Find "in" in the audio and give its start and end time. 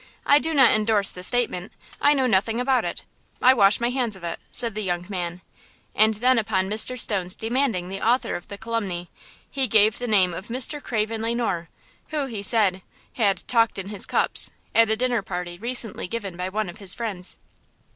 13.77-13.89